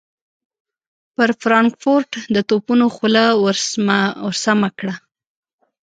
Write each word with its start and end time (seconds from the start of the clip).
پر 1.15 1.29
فرانکفورټ 1.41 2.11
د 2.35 2.37
توپونو 2.49 2.85
خوله 2.95 3.23
ور 4.23 4.35
سمهکړه. 4.43 4.93